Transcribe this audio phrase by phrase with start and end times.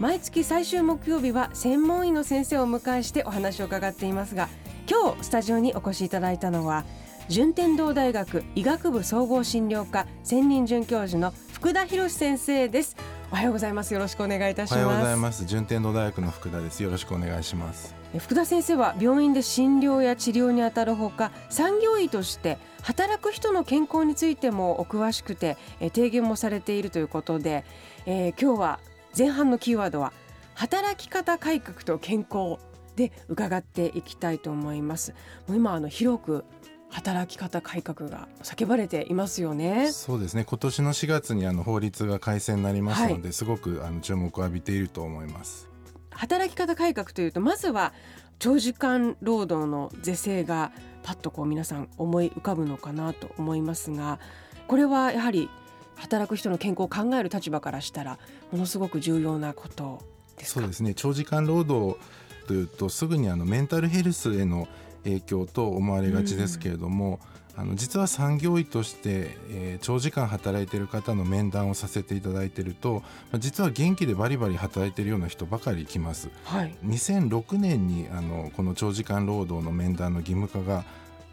[0.00, 4.48] 毎月最終木曜日は専門医の先生をお迎えしてお話を伺っていますが
[4.88, 6.84] 今日スタジオにお越しいただいたのは
[7.28, 12.96] 順天堂大学医学部総合診療科専任准教授の福田博先生です。
[13.30, 13.92] おはようございます。
[13.92, 14.84] よろしくお願いいたします。
[14.84, 15.44] おはようございます。
[15.44, 16.82] 順天堂大学の福田です。
[16.82, 17.94] よろしくお願いします。
[18.16, 27.64] 福田先生は病院で診療や治療にあたるほか産業医として働く人の健康についてもお詳しくて提言もされているということで、
[28.06, 28.80] えー、今日は
[29.18, 30.12] 前半のキーワードは
[30.54, 32.58] 働き方改革と健康
[32.94, 35.12] で伺っていきたいと思います
[35.48, 36.44] もう今あの広く
[36.90, 39.92] 働き方改革が叫ばれていますよね。
[39.92, 40.44] そうですね。
[40.44, 45.68] 今年の4月にあの法律が改正になりますので、はい、すごくあの注目を浴びていると思います。
[46.10, 47.92] 働き方改革というとまずは
[48.38, 50.72] 長時間労働の是正が
[51.02, 54.18] パッとこう皆さん思い浮かぶのかなと思いますが、
[54.66, 55.50] これはやはり
[55.98, 58.18] 働く人の健康を考える立場からしたら
[58.50, 60.00] ものすごく重要なこと
[60.38, 60.94] ですそうですね。
[60.94, 61.98] 長時間労働
[62.46, 64.68] というとすぐにあのメンタルヘルスへの
[65.04, 67.20] 影響と思われがちですけれども、
[67.54, 73.02] うん、あの実は産業医として、えー、長時間働いている方の面談をさせていただいていると
[73.34, 76.30] 実は元気でバリバリ働いているような人ばかり来ます。
[76.44, 80.84] はい、2006年にあのこの長時間労働の面談の義務化が、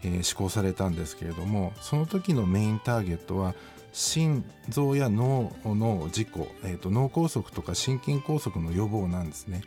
[0.02, 3.54] えー、施行されたんですけれどもその時のメインターゲットは
[3.96, 9.62] 心臓や脳の事故、えーと、脳梗塞とか心筋梗塞の予防なんですね。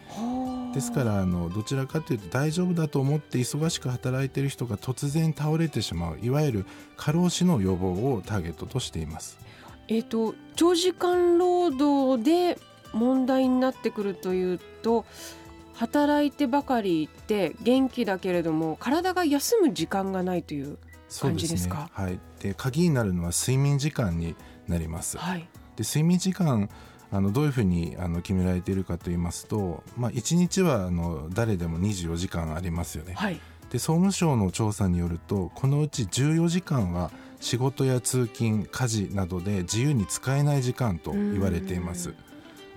[0.71, 9.39] ですからあのどちらかというと大丈夫だと思って忙しく働いている人が突然倒れてしまういわゆる過労死の予防をターゲットとしています。
[9.87, 12.59] えーと、長時間労働で
[12.93, 15.05] 問題になってくるというと
[15.73, 20.77] 働いてばかりいて元気だけれども体が休む時間がないという
[21.21, 21.89] 感じですか？
[21.95, 24.35] すね、はい、で鍵になるのは睡眠時間に
[24.67, 25.17] なります。
[25.17, 26.69] はい、で睡眠時間
[27.11, 33.13] あのどういうふうにあの決められているかと言いますと、まあ、1日はあの誰でも24時間ありますよね。
[33.13, 33.39] はい、
[33.71, 42.13] で総務省の調査によるとこのうち14時間は仕事や通勤家事などで自由に使えない時間と言われています。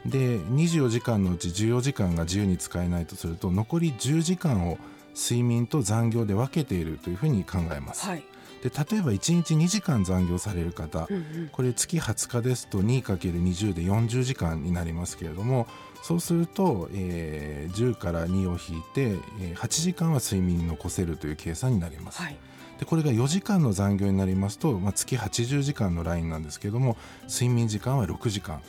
[0.06, 4.78] で24時間のうち14時間が自由に使えないとすると残り10時間を
[5.15, 8.06] 睡眠と残業で分けているというふうに考えます。
[8.06, 8.25] はい
[8.62, 15.67] で例えば1日2時間残業される方、うんうん、これ月20日ですと 2×20 で40時間になりますけれども
[16.00, 22.23] そうすると、えー、10から2を引いて、えー、8時間は睡眠に残せるという計算になります。
[22.23, 22.37] はい
[22.79, 26.97] でこれが4時間の残業になりますと、まあ、月80時間のラインなんですけれども
[27.29, 28.61] 睡眠時間は6時間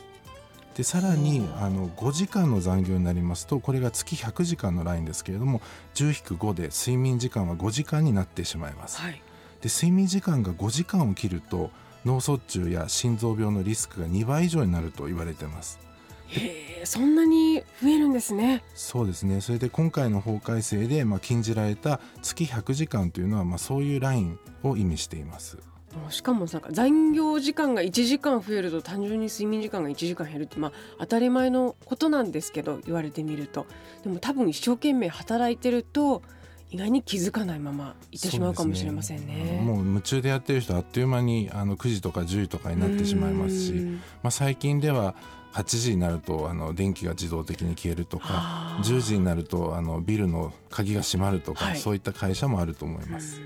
[0.76, 5.60] でさらにあの5時間の残業になりますとこれが月100時間のラインですけれども
[5.94, 9.00] 10-5で睡眠時間は5時間になってしまいます。
[9.00, 9.22] はい。
[9.60, 11.70] で睡眠時間が5時間を切ると
[12.04, 15.78] 脳卒中や心臓病のリスクが2倍以上になると言われてます。
[16.26, 18.64] へえそんなに増えるんですね。
[18.74, 19.40] そうですね。
[19.40, 25.58] それで今回の法改正でまあ禁じられた月100時間というのはまあそういうラインを意味しています
[26.10, 33.66] しかもなんか残業時間が1時間増えると単純に睡眠時間が1時間減るってまあ当たり前のことなんですけど言われてみると
[34.02, 36.22] でも多分一生懸命働いてると
[36.70, 43.72] 意外に気づかないままいってしまうかもしれませんね、ね、もう夢中でやってる人あっという間にあの9時とか10時とかになってしまいますし、
[44.22, 45.14] まあ、最近では
[45.52, 53.40] 8時になるとあの電気が自動的に消えるとか10時になるとあのビルの鍵が閉まるとか、はい、そういった会社もあると思います。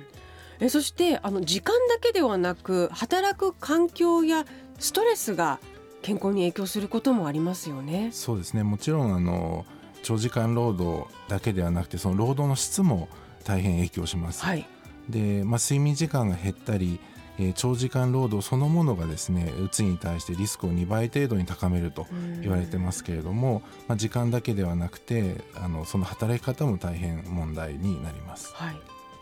[0.61, 4.45] えそしてあの時間だけではなく働く環境や
[4.79, 5.61] ストレスが
[6.03, 8.11] 健康に影響することもありますよね。
[8.13, 9.67] そうですねもちろんあの
[10.03, 13.09] 長時間労働だけではなくてその労働の質も
[13.45, 14.45] 大変影響します。
[14.45, 14.67] はい、
[15.09, 17.01] で、まあ、睡眠時間が減ったり、
[17.39, 22.07] えー、長時間労働そのものがですねうつに対してリスクを2倍程度に高めると
[22.41, 28.53] 言われてますけれども、まあ、時間だけではなくてあのその働き方も大変問題になります。
[28.55, 28.77] はい、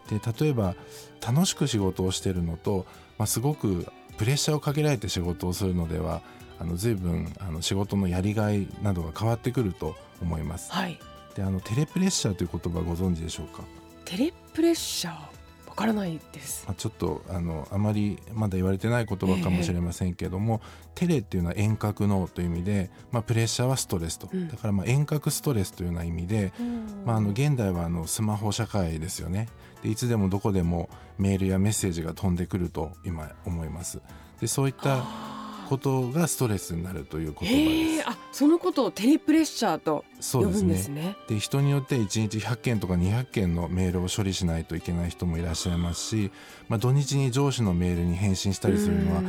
[0.08, 0.74] で例えば
[1.26, 2.86] 楽しく仕事をしているのと、
[3.18, 3.86] まあ、すごく
[4.16, 6.22] プレッシャーをかけられて仕事をするのでは
[6.58, 10.72] あの随分あの仕事のやりがいなどが変わってくると思います。
[10.72, 10.98] はい、
[11.34, 13.62] であのテレプレッシャーという言葉ご存知でしょうか？
[14.04, 15.12] テレプレッシャー？
[15.14, 15.28] わ
[15.76, 29.48] からないです、まあ、ちょっとあのあまりまだ言われてない言葉かもしれませんけども、えテレっていうのは遠隔脳という意味で、まあ、プレッシャーはストレスと、うん、だからまあ遠隔ストレスというような意味で、うん、まあ、あの現代はあのスマホ社会ですよね。
[29.82, 30.88] でいつでもどこでも
[31.18, 34.00] メールやメッセージが飛んでくると今思います。
[34.40, 35.04] でそういった
[35.68, 38.08] ことがストレスになるという言葉です。
[38.08, 41.16] あそのことをテレプレッシャーと呼ぶんですね。
[41.26, 46.30] で、ね、人によって1日100件とか200件のメールを処理しないといけない人もいらっしゃいますし、
[46.68, 49.22] まあ、土日に上司のメールに返信したりするのは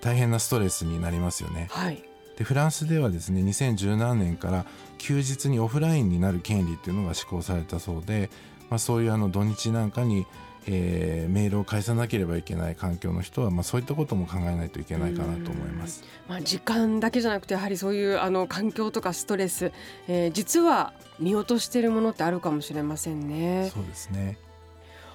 [0.00, 1.66] 大変なストレスになりますよね。
[1.72, 2.02] はい
[2.38, 4.64] でフランスではですね2017年から
[4.96, 8.30] 休日にオフラインになる権利っていうのが施行されたそうで、
[8.70, 10.26] まあ、そういうあの土日なんかに
[10.66, 16.04] えー、メールを返さなければいけない環境の人は、まあ、そういったことも考えないといけないかなと思います。
[16.28, 19.72] まあ、時間だけじゃなくてやはりそういうあの環境とかストレス、
[20.08, 23.70] えー、実は見落としているものってあるかもしれませんね。
[23.74, 24.38] そうですね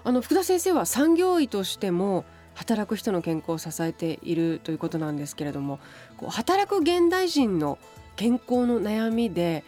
[0.04, 2.26] あの福田先生は産業医としても
[2.56, 5.80] 働く人の健康を支えているということなんですけれども
[6.18, 7.78] こう働く現代人の
[8.16, 9.64] 健康の悩みで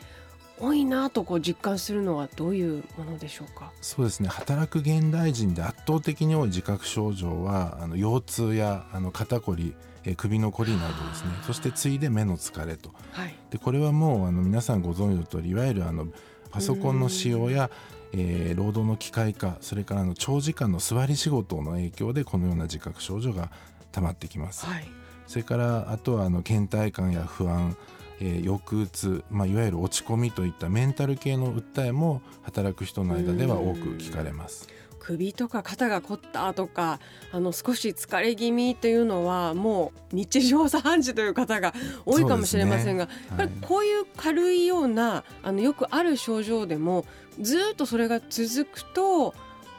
[0.62, 3.72] 多いなとこう実感するのはどういうものでしょうか？
[3.82, 4.30] そうですね。
[4.30, 9.74] 働く現代人で圧倒的に多い自覚症状はあの腰痛やあの肩こり
[10.04, 11.32] え首のこりなどですね。
[11.46, 16.08] そして次いで目の疲れと、はい、でこれはもうあの皆さんご存知の通りいわゆるあの
[16.52, 17.70] パソコンの使用や、
[18.14, 23.52] えー、労働の機械化それからの長時間の座り仕事の影響でこのような自覚症状が
[23.92, 24.88] 溜まってきます、はい、
[25.28, 27.78] それからあとはあの倦怠感や不安
[28.22, 34.70] えー、抑うつ、まあ、いわゆる落ち込みといったメンタル系の訴えも働く人の間では多く聞かれます。
[35.00, 37.00] 首とか肩が凝ったとか
[37.32, 41.74] あの少し疲れ気味というのはもう日常茶飯事という方が
[42.06, 43.12] 多いかもしれませんが、ね。
[43.36, 47.06] はい、こういう軽いようなあのよくある症状でも
[47.40, 49.34] ずっとそれが続くと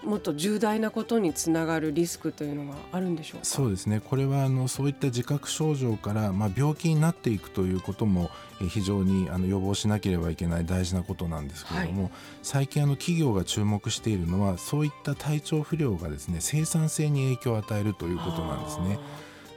[0.04, 3.44] もっと重大なことにつながるリスクというのがあるんでしょうか？
[3.44, 4.00] そうですね。
[4.00, 8.30] これはあのそういった自覚症状から、まあ、病気になっていくということも
[8.68, 12.12] 非常にあの予防しなければいけない大事なことなんですけれども、はい、
[12.42, 18.98] 最近あの企業が注目しているのはそういった体調不良がですね生産性に影響を与えるということなんですね。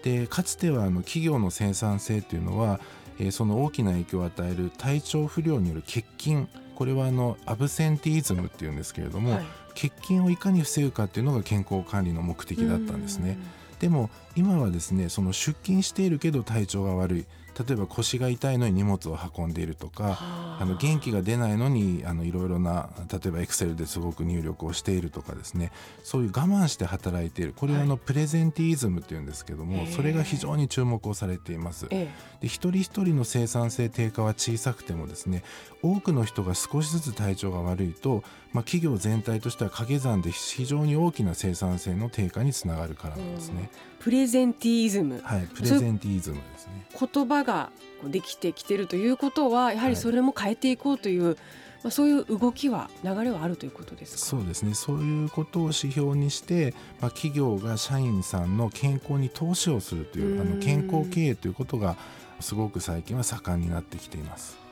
[0.03, 2.79] でかつてはあの企業の生産性というのは
[3.17, 13.37] えー、その大きな影響を与える体調不良による欠勤これはあのアブセンティズムっていうんですけれども、はい、欠勤をいかに防ぐかっていうのが健康管理の目的だったんですね。
[13.79, 17.25] でも今はですねその出勤しているけど体調が悪い
[17.57, 20.65] 例えば腰が痛いのに荷物を運んでいるとかあ。
[20.65, 25.71] の元気が出ないのにあのいろいろな例えばエクセルですごく入力をしているとかですね。
[26.03, 27.53] そういう我慢して働いている。
[27.55, 31.87] これはあのプレゼンティズムというんですけども、それが非常に注目をされています。
[31.87, 32.09] で
[32.41, 35.43] 一人一人の生産性低下は小さくてもですね
[35.81, 38.23] 多くの人が少しずつ体調が悪いと、
[38.53, 43.69] まあ、企業全体としては掛け算で非常に大きな生産性の低下につながるからなんですね。
[43.99, 46.85] プレゼンティズム、はい、プレゼンティズムですね。
[46.99, 47.71] 言葉が
[48.03, 51.41] できてきてるということはやはりそれも変えていこうという、はい、ま
[51.87, 54.73] あ、そういう動きは流れはあるということですそうですね。
[54.73, 61.95] そういうことを指標にして、まあ、企業が社員さんの健康に投資をするというあの健康経営ということが
[62.39, 64.65] すごく最近は盛んになってきています。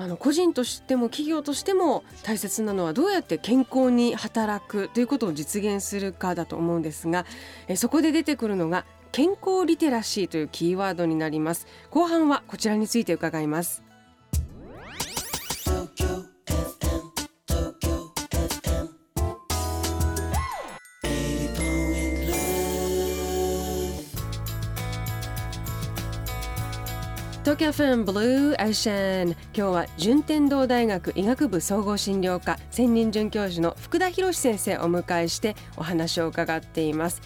[0.00, 7.26] あの個人としても企業としても大切なのはどうやって健康に働くということを実現するかだと思うんですが
[7.66, 11.66] えそこで出てくるのが健康リテラシーというキーワードになります。
[11.90, 13.82] 後半はこちらについて伺います。
[27.48, 37.22] 東京フェンブルーアイシャン今日は順天堂大学医学部総合診療科専任准教授の福田博先生をお迎えしてお話を伺っています。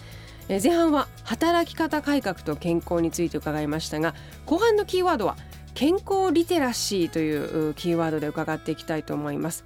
[0.49, 4.13] え前半は働き方改革と健康について伺いましたが
[4.45, 5.37] 後半のキーワードは
[5.73, 9.65] 健康リテラシーというキーワードで伺っていきたいと思います。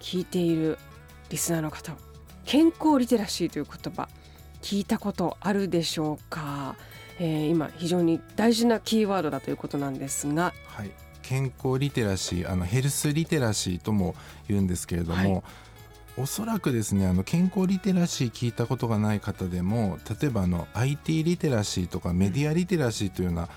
[0.00, 0.78] 聞いている
[1.28, 1.92] リスナーの方
[2.44, 4.08] 健康リテラシーという言葉
[4.62, 6.74] 聞いたことあるでしょうか、
[7.18, 10.90] えー、今非常に大事なキーワードだということなんですが、はい、
[11.22, 14.14] 健康リテラシーあのヘルスリテラシーとも
[14.48, 15.42] 言うんですけれども、はい
[16.20, 23.48] おそらくですねあの健康リテラシー聞いたことがない方でも例えばあの IT リテラシーとかメディアリテラシーというような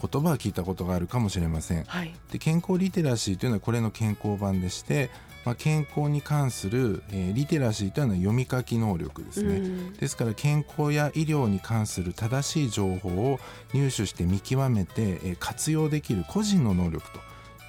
[0.00, 5.08] 言葉は聞いたことがあるかもしれません、はい、で健康リテラシーというのはこれの健康版でして、
[5.46, 13.40] まあ、健康に関する、えー、リテラシーというのは読み書き能力ですね、ですから健康や医療に関する正しい情報を
[13.72, 17.18] 入手して見極めて、えー、活用できる個人の能力と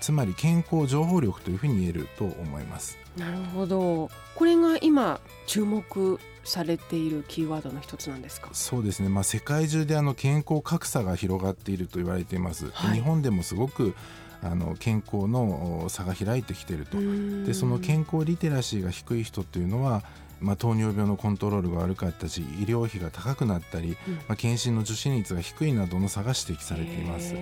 [0.01, 3.00] つまり健康情報力というふうに言えると思います。
[3.17, 4.09] なるほど。
[4.35, 8.49] これが今注目されているキーワードの一つなんですか？
[8.53, 13.93] そうですね、まあ、世界中であの健康格差が広がっていると言われています、はい、日本でもすごく
[14.41, 16.97] あの健康の差が開いてきていると。
[17.45, 20.03] でその健康リテラシーが低い人というのは
[20.39, 27.35] まあ、糖尿病のコントロールが悪かったし医療費が高くなったり、うん、まあ、検診の受診率が低いなどの差が指摘されています、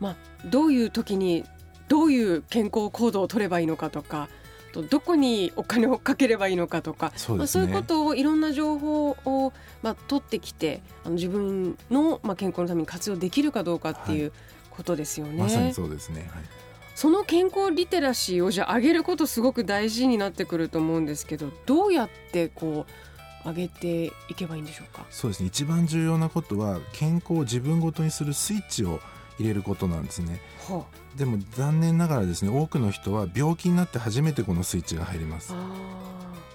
[0.00, 1.44] まあ、どういう時に
[1.88, 4.30] どういう健康行動を取ればいいのかとか
[4.70, 14.32] とどこにお金をかければいいのかとかそう、ね,、まあ、そういうことをいろんな情報を、まあ、取ってきてあの自分の、まあ、健康のために活用できるかどうかっていう
[14.70, 15.32] ことですよね。
[15.32, 16.42] はい、まさにそうですね、はい。
[16.94, 22.86] その健康リテラシーをじゃあ上げることすごく大事になってくると思うんですけどどうやってこ
[23.44, 25.06] う上げていけばいいんでしょうか？
[25.10, 25.46] そうですね。
[25.48, 29.00] 一番重要なことは健康を自分ごとにするスイッチを
[29.40, 35.54] 入れることなんですね、はあ、でも残念ながらですね多くの人は病気になって初めてこのスイッチが入ります。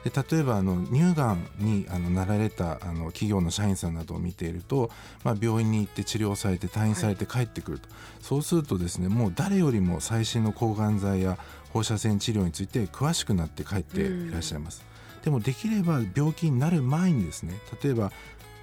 [0.03, 4.91] で例えばあの乳がんにあのなられたあの企業の社員さんなどを見ていると、
[5.23, 11.39] まあ、病院に行って治療されて退院されて帰ってくると、はい、そうするとですねもう誰よりも最新の抗がん剤や
[11.73, 14.85] 放射線治療について詳しくなって帰っていらっしゃいます。
[15.23, 18.11] でもできれば病気になる前にですね例えば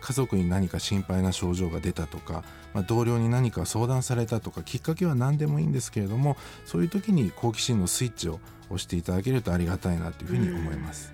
[0.03, 2.43] 家族に何か心配な症状が出たとか、
[2.75, 11.13] まあ、同僚に何か相談されたとかきっかけは何でもいいんですけれどもそういう時に好奇心のスイッチを押していただけるとありがたいなというふうに思います。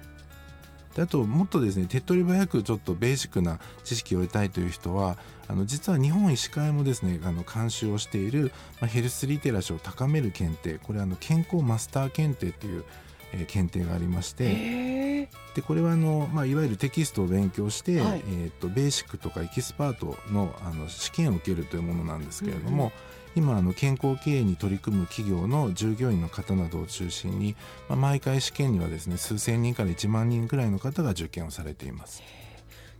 [0.95, 12.85] であともっとですね手っ取り早くちょっとベーシックな知識を得たいという人はあの実は日本医師会もですねあの監修をしている、まあ、ヘルスリテラシーを高める検定これあの健康マスター検定という
[13.33, 14.45] えー、検定がありまして
[15.55, 22.93] でこれはあの、まあ、いわゆるテキストを勉強して、はい、えーと、ベーシックとかエキスパートのあの試験を受けるというものなんですけれども、
[23.37, 27.57] うん、今あの健康経営に取り組む企業の従業員の方などを中心に、
[27.89, 32.23] まあ、毎回試験にはですね数千人から1万人ぐらいの方が受験をされています。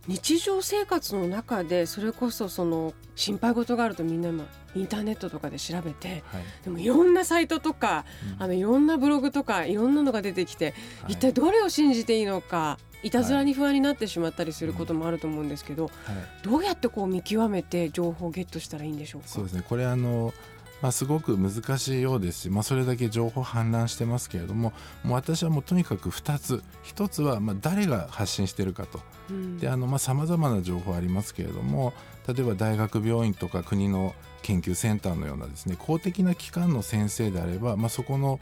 [0.09, 8.05] 日常生活の中でそれこそその心配事があるとみんな今インターネットとかで調べて、はい、でもいろんなサイトとか、
[8.37, 10.73] うん、あのいろんなブログとかいろんなのが出てきて、
[11.03, 15.93] はい、一体どれを信じていいのかいたずらに不安になってしまったりすることもあると思うんですけど、はい、
[16.43, 19.27] どうやってこう見極めて情報をゲットしたらいいんでしょうか？
[19.27, 19.63] そうですね。
[19.67, 20.33] これあの
[20.81, 26.63] まあ、すごく難しいようですし、まあ、それだけ情報氾濫してますけれどももう私はもうとにかく2つ。
[26.83, 28.99] 1つはまあ誰が発信してるかと。
[29.99, 31.93] さまざまな情報ありますけれども
[32.27, 38.39] 例えば大学病院とか国の研究センターのようなですね公的な機関の先生であれば、まあ、そこの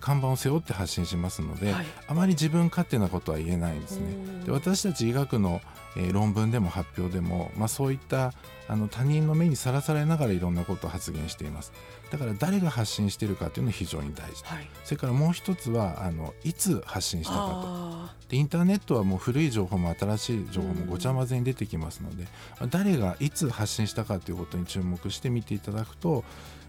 [0.00, 4.44] 看板を背負って発信しますので、はい、あまり自分勝手なことは言えないんですね。
[4.44, 5.60] で私たち医学の
[5.96, 8.32] えー、論文でも発表でも、まあ、そういった
[8.68, 11.72] あの他人の目にさらされながらいろんなことを発言しています
[12.10, 18.28] だから誰が発信しているかというのは非常に大事、はい、それからもう一つはあのいつ発信したかと。
[18.28, 22.26] でインターネットはもう古い情報も新しい情報もごちゃ混ぜに出てきますので、
[22.60, 26.24] うん、誰がいつ発信したかということに注目して見ていただくと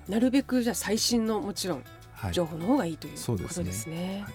[0.08, 1.84] なるべくじゃ最新のもちろん
[2.32, 3.66] 情報の方がいいということですね。
[3.66, 4.24] はい、すね。
[4.26, 4.34] はい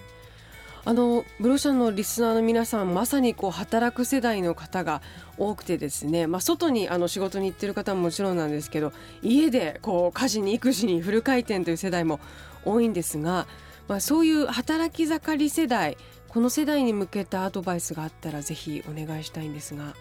[0.85, 5.01] あのブロシャンのリスナーの皆さんまさにこう働く世代の方が
[5.37, 12.19] 多くてですね、まあ、外にあの仕事に行ってる方ももちろんなんですけど家でこう家事に育児にフル回転という世代も
[12.65, 13.47] 多いんですが、
[13.87, 15.97] まあ、そういう働き盛り世代
[16.27, 19.93] この世代に向けたアドバイスがあったらぜひお願いしたいんですが。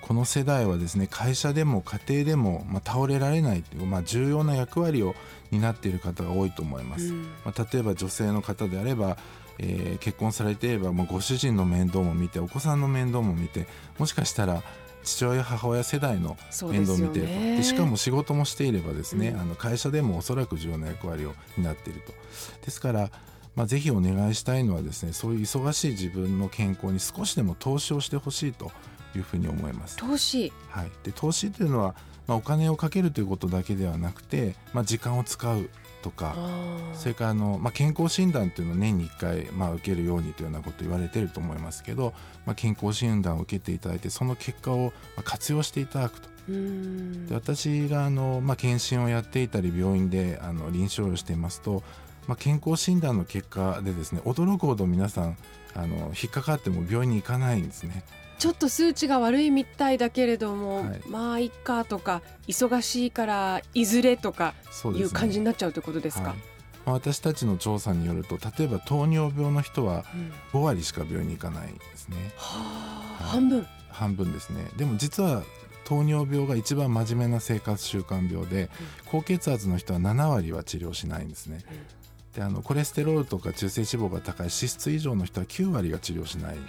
[0.00, 5.14] この世代はですね会社でも家庭でも、まあ、倒れられないという、まあ、重要な役割を
[5.50, 7.12] 担っている方が多いと思います。
[7.12, 9.18] うん、まあ、例えば女性の方であれば
[9.62, 13.66] えー、結婚されていればもうご主人の面倒も見てお子さんの面倒も見て
[13.98, 14.62] もしかしたら
[15.02, 22.12] 父親母親世代の面倒を見てでしかも仕事もしていればですね、うん、あの会社でもおそらく重要な役割を担っていると。
[22.64, 23.10] ですから、
[23.54, 28.70] まあ、ぜひお願いしたいのはですねそういう忙しい自分の健康に少しでも投資をしてほしいと
[29.16, 29.96] いうふうに思います。
[29.96, 31.94] 投資、はい、で投資というのは、
[32.26, 35.70] まあ、お金をかけるということだけではなくて、まあ、時間を使う
[36.02, 36.36] とか
[36.94, 42.14] それからあの、まあ、健康診断っていうのを年に1回、まあ、受けるようにというようなこと言われてると思いますけど、
[42.46, 44.92] まあ、健康診断を受けていただいてその結果を
[45.24, 46.28] 活用していただくと。
[46.48, 51.84] で私があの、まあ、検診をやっていたり病院であの臨床をしていますと、
[52.26, 55.36] まあ、健康診断の結果でですね驚くほど皆さん
[55.74, 58.02] あの引っかかっても病院に行かないんですね。
[58.40, 64.54] ちょっと数値が悪いみたいだけれども、はい、まあいっかとか忙しいからいずれとか
[64.96, 66.34] いう感じになっちゃうということですか？
[66.86, 70.04] 私たちの調査によると例えば糖尿病の人は
[70.54, 72.16] 5割しか病院に行かないですね。
[72.36, 73.66] はあ、半分。
[73.90, 74.66] 半分ですね。
[74.76, 75.42] でも実は
[75.84, 78.70] 糖尿病が一番真面目な生活習慣病で、
[79.06, 81.58] 高血圧の人は7割は治療しないんですね。
[82.34, 86.54] であのコレステロールとか中性脂肪が高い脂質異常の人は9割が治療しない。
[86.54, 86.60] で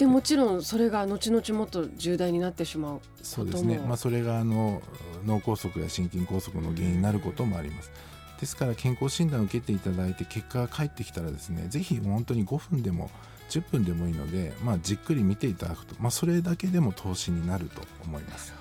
[0.00, 4.82] もちろんそれが後々もっと重大になってしまうそうですね、まあ、それがあの
[5.24, 7.92] 脳梗塞や心筋梗塞の原因になることもあります。
[8.40, 13.08] ですから健康診断を受けていただいて結果が返ってきたらですねぜひ本当に5分でも
[13.48, 18.52] 10分でもいいので、まあ、じっくり見ていただくと、まあ、それだけでも投資になると思います。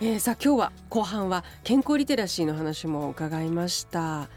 [0.00, 4.28] えー、さあ今日は後半は健康リテラシーの話も伺いました。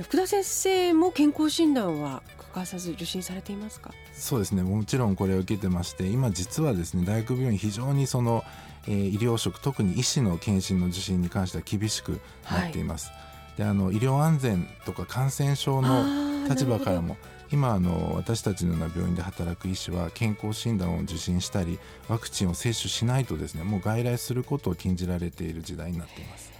[0.00, 3.90] 福田先生も健康診断は欠かさず受診されていますか？
[4.12, 4.62] そうですね。
[4.62, 8.44] もちろんこれを受けてまして今実はですね大学病院非常にその、
[8.86, 13.14] えー、医療職特に医師の検診の受診に関しては厳しくなっています、は
[13.56, 17.16] い、であの医療安全とか感染症の立場からも
[17.50, 21.78] 今あの私たちのような病院で働く医師は健康診断を受診したり
[22.08, 26.51] ワクチンを接種しないとですねもう外来することを禁じられている時代になっています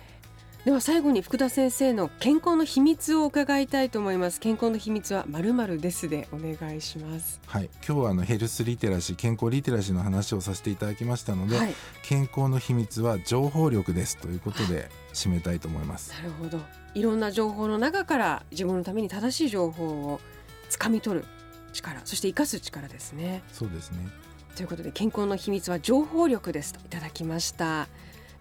[0.65, 4.39] では最後に福田先生の健康の秘密を伺いたいと思います。
[4.39, 7.41] 健康の秘密はまるまるですでお願いします。
[7.47, 7.69] はい。
[7.85, 16.61] 今日はあのヘルスリテラシー健康リテラシーの話をさせていただきましたので、はい、健康の秘密は情報力ですということで締めたいと思います、なるほど。
[16.95, 20.21] いろんな情報の中から自分のために正しい情報を
[20.71, 21.27] 掴み取る
[21.73, 23.43] 力そして生かす力ですね。
[23.53, 23.99] そうですね。
[24.55, 27.89] ということで健康の秘密は情報力ですといただきました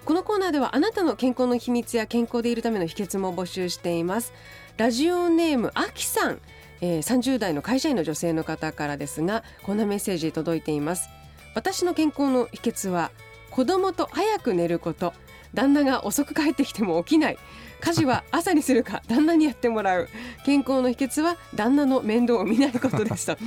[0.06, 4.34] このコーナーではあなたの健康の秘密や健康でいるための秘訣も募集しています。
[4.78, 6.40] ラジオネームあきさん、
[6.82, 11.08] えー、30代の会社員の女性の方からですがこんなメッセージ届いています。
[11.54, 13.12] 私の健康の秘訣は
[13.52, 15.14] 子供と早く寝ること。
[15.54, 17.38] 旦那が遅く帰ってきても起きない。
[17.82, 20.10] 家事は 朝にするか旦那にやってもらう。
[20.46, 23.38] 健康の秘訣は旦那の面倒を見ないことですと、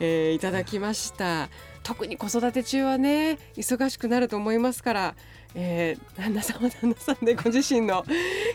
[0.00, 1.48] えー、いただきました。
[1.82, 5.14] 特に子育て中はね忙しくなると思いますから、
[5.54, 8.04] えー、旦那さんは旦那さんでご自身の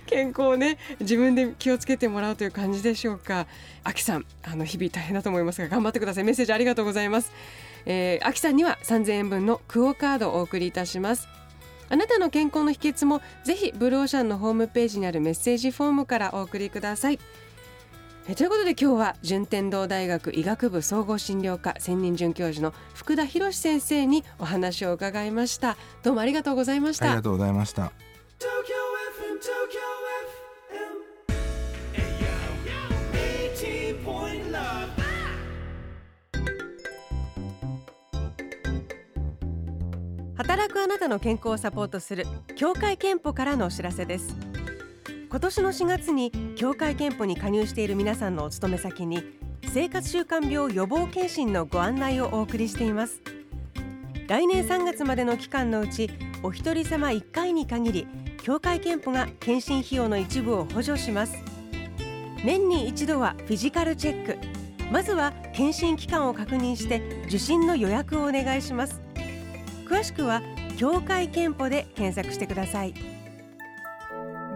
[0.05, 3.47] 健康をね自分で気をつけてもらうという感じでしょうか。
[3.83, 6.23] あきさんあの日々大変だと思いますが頑張ってください。
[6.23, 7.31] メッセージありがとうございます。
[7.85, 11.27] えー、あきさんには3000円分のクオカードをお送りいたします。
[11.89, 17.19] あなたの健康の秘訣もぜひブルーオーシャンのホームページにあるメッセージフォームからお送りください。
[18.29, 25.77] えということで今日は順天堂大学医学部総合診療科専任准教授の福田博先生にお話を伺いました。
[26.03, 27.05] どうもありがとうございました。
[27.05, 27.93] ありがとうございました。
[40.35, 42.25] 働くあなたの健康をサポートする
[42.57, 44.35] 協会憲法からのお知らせです
[45.29, 49.21] 今年の4月に協会憲法に加入している皆さんのお勤め先に
[49.73, 53.21] 生活習慣病予防検診のご案内をお送りしています。
[54.27, 56.09] 来年3月までの期間のうち
[56.43, 58.07] お一人様1回に限り
[58.41, 61.35] 協会憲法が検診費用の一部を補助します。
[62.45, 64.37] 年に一度はフィジカルチェック。
[64.93, 69.01] まずは検診期間を確認して受診の予約をお願いします。
[69.89, 70.41] 詳しくは
[70.77, 73.16] 協会けんぽで検索してください。